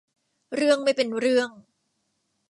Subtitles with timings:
[0.55, 1.49] เรื่องไม่เป็นเรื่อง